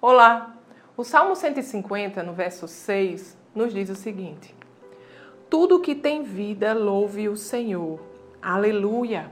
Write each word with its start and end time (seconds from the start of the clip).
Olá! 0.00 0.54
O 0.96 1.02
Salmo 1.02 1.34
150, 1.34 2.22
no 2.22 2.32
verso 2.32 2.68
6, 2.68 3.36
nos 3.52 3.74
diz 3.74 3.90
o 3.90 3.96
seguinte: 3.96 4.54
Tudo 5.50 5.80
que 5.80 5.92
tem 5.92 6.22
vida, 6.22 6.72
louve 6.72 7.28
o 7.28 7.36
Senhor. 7.36 7.98
Aleluia! 8.40 9.28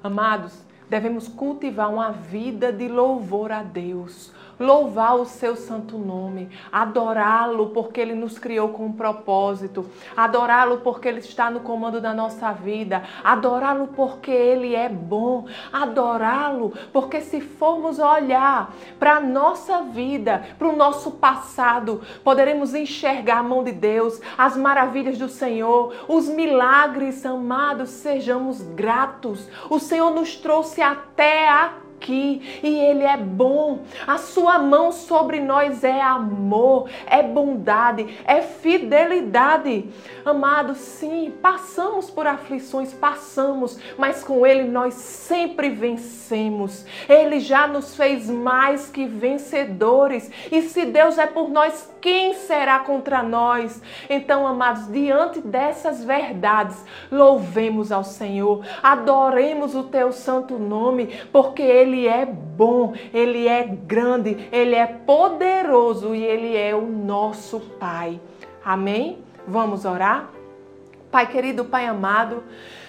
Amados, 0.00 0.64
devemos 0.88 1.26
cultivar 1.26 1.92
uma 1.92 2.12
vida 2.12 2.72
de 2.72 2.86
louvor 2.86 3.50
a 3.50 3.64
Deus, 3.64 4.32
louvar 4.58 5.16
o 5.16 5.24
seu 5.24 5.56
santo 5.56 5.96
nome, 5.96 6.50
adorá-lo 6.72 7.70
porque 7.70 8.00
ele 8.00 8.14
nos 8.14 8.38
criou 8.38 8.70
com 8.70 8.86
um 8.86 8.92
propósito, 8.92 9.88
adorá-lo 10.16 10.78
porque 10.78 11.08
ele 11.08 11.20
está 11.20 11.50
no 11.50 11.60
comando 11.60 12.00
da 12.00 12.12
nossa 12.12 12.52
vida, 12.52 13.02
adorá-lo 13.22 13.88
porque 13.88 14.30
ele 14.30 14.74
é 14.74 14.88
bom, 14.88 15.46
adorá-lo 15.72 16.72
porque 16.92 17.20
se 17.20 17.40
formos 17.40 17.98
olhar 17.98 18.72
para 18.98 19.16
a 19.16 19.20
nossa 19.20 19.82
vida, 19.82 20.44
para 20.58 20.68
o 20.68 20.76
nosso 20.76 21.12
passado, 21.12 22.02
poderemos 22.24 22.74
enxergar 22.74 23.38
a 23.38 23.42
mão 23.42 23.62
de 23.62 23.72
Deus, 23.72 24.20
as 24.36 24.56
maravilhas 24.56 25.18
do 25.18 25.28
Senhor, 25.28 25.94
os 26.08 26.28
milagres, 26.28 27.24
amados, 27.24 27.90
sejamos 27.90 28.60
gratos. 28.62 29.48
O 29.70 29.78
Senhor 29.78 30.10
nos 30.10 30.36
trouxe 30.36 30.82
até 30.82 31.48
aqui 31.48 31.87
aqui 31.98 32.60
e 32.62 32.78
Ele 32.78 33.02
é 33.02 33.16
bom. 33.16 33.80
A 34.06 34.16
sua 34.16 34.58
mão 34.58 34.92
sobre 34.92 35.40
nós 35.40 35.82
é 35.82 36.00
amor, 36.00 36.88
é 37.06 37.22
bondade, 37.22 38.06
é 38.24 38.40
fidelidade. 38.40 39.88
Amado, 40.24 40.74
sim, 40.74 41.32
passamos 41.42 42.10
por 42.10 42.26
aflições, 42.26 42.92
passamos, 42.92 43.78
mas 43.98 44.22
com 44.22 44.46
Ele 44.46 44.64
nós 44.64 44.94
sempre 44.94 45.68
vencemos. 45.68 46.86
Ele 47.08 47.40
já 47.40 47.66
nos 47.66 47.96
fez 47.96 48.30
mais 48.30 48.88
que 48.88 49.06
vencedores. 49.06 50.30
E 50.50 50.62
se 50.62 50.86
Deus 50.86 51.18
é 51.18 51.26
por 51.26 51.48
nós, 51.48 51.92
quem 52.00 52.34
será 52.34 52.78
contra 52.80 53.22
nós? 53.22 53.82
Então, 54.08 54.46
amados, 54.46 54.90
diante 54.90 55.40
dessas 55.40 56.04
verdades, 56.04 56.84
louvemos 57.10 57.90
ao 57.90 58.04
Senhor, 58.04 58.64
adoremos 58.82 59.74
o 59.74 59.84
teu 59.84 60.12
santo 60.12 60.58
nome, 60.58 61.08
porque 61.32 61.62
Ele 61.62 61.87
é 62.08 62.26
bom, 62.26 62.92
Ele 63.14 63.48
é 63.48 63.64
grande, 63.64 64.48
Ele 64.52 64.74
é 64.74 64.86
poderoso 64.86 66.14
e 66.14 66.22
Ele 66.22 66.56
é 66.56 66.74
o 66.74 66.82
nosso 66.82 67.60
Pai. 67.78 68.20
Amém? 68.64 69.18
Vamos 69.46 69.84
orar? 69.84 70.30
Pai 71.10 71.26
querido, 71.26 71.64
Pai 71.64 71.86
amado, 71.86 72.42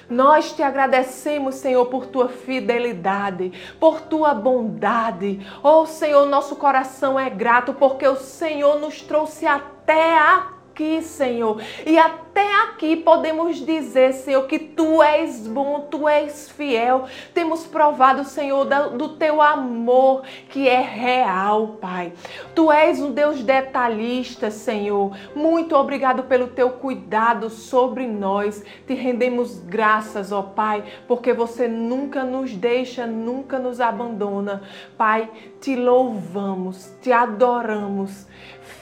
nós 0.09 0.53
te 0.53 0.63
agradecemos, 0.63 1.55
Senhor, 1.55 1.85
por 1.85 2.07
tua 2.07 2.27
fidelidade, 2.27 3.53
por 3.79 4.01
tua 4.01 4.33
bondade. 4.33 5.39
Oh, 5.61 5.85
Senhor, 5.85 6.25
nosso 6.25 6.55
coração 6.55 7.19
é 7.19 7.29
grato 7.29 7.73
porque 7.73 8.07
o 8.07 8.15
Senhor 8.15 8.79
nos 8.79 9.01
trouxe 9.01 9.45
até 9.45 10.17
aqui, 10.17 11.01
Senhor. 11.01 11.61
E 11.85 11.97
até 11.97 12.28
até 12.39 12.63
aqui 12.63 12.95
podemos 12.95 13.57
dizer, 13.57 14.13
Senhor, 14.13 14.47
que 14.47 14.57
tu 14.57 15.03
és 15.03 15.45
bom, 15.45 15.81
tu 15.91 16.07
és 16.07 16.49
fiel. 16.49 17.03
Temos 17.33 17.67
provado, 17.67 18.23
Senhor, 18.23 18.65
do 18.95 19.09
teu 19.09 19.41
amor 19.41 20.23
que 20.47 20.65
é 20.69 20.79
real, 20.79 21.79
Pai. 21.81 22.13
Tu 22.55 22.71
és 22.71 23.01
um 23.01 23.11
Deus 23.11 23.43
detalhista, 23.43 24.49
Senhor. 24.49 25.11
Muito 25.35 25.75
obrigado 25.75 26.23
pelo 26.23 26.47
teu 26.47 26.69
cuidado 26.69 27.49
sobre 27.49 28.07
nós. 28.07 28.63
Te 28.87 28.93
rendemos 28.93 29.59
graças, 29.59 30.31
ó 30.31 30.41
Pai, 30.41 30.85
porque 31.09 31.33
você 31.33 31.67
nunca 31.67 32.23
nos 32.23 32.53
deixa, 32.53 33.05
nunca 33.05 33.59
nos 33.59 33.81
abandona. 33.81 34.61
Pai, 34.97 35.29
te 35.59 35.75
louvamos, 35.75 36.89
te 37.01 37.11
adoramos. 37.11 38.27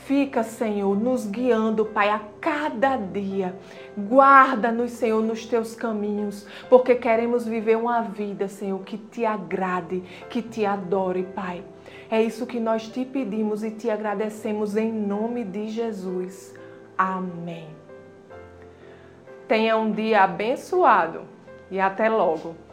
Fica, 0.06 0.44
Senhor, 0.44 0.96
nos 0.96 1.26
guiando, 1.26 1.84
Pai, 1.86 2.10
a 2.10 2.22
cada 2.40 2.96
dia. 3.48 3.56
Guarda-nos, 3.98 4.92
Senhor, 4.92 5.24
nos 5.24 5.46
teus 5.46 5.76
caminhos, 5.76 6.46
porque 6.70 6.96
queremos 6.96 7.46
viver 7.46 7.78
uma 7.78 8.02
vida, 8.02 8.48
Senhor, 8.48 8.80
que 8.82 8.98
te 8.98 9.26
agrade, 9.26 10.04
que 10.30 10.42
te 10.42 10.66
adore, 10.66 11.24
Pai. 11.24 11.64
É 12.10 12.22
isso 12.22 12.46
que 12.46 12.60
nós 12.60 12.88
te 12.88 13.04
pedimos 13.04 13.64
e 13.64 13.72
te 13.72 13.90
agradecemos 13.90 14.76
em 14.76 14.92
nome 14.92 15.44
de 15.44 15.70
Jesus. 15.70 16.54
Amém. 16.98 17.68
Tenha 19.48 19.78
um 19.78 19.92
dia 19.92 20.24
abençoado 20.24 21.22
e 21.72 21.80
até 21.80 22.10
logo. 22.10 22.67